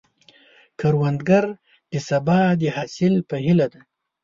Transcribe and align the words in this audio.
کروندګر 0.79 1.45
د 1.91 1.93
سبا 2.09 2.39
د 2.61 2.63
حاصل 2.75 3.13
په 3.29 3.35
هیله 3.45 3.67
دی 3.73 3.81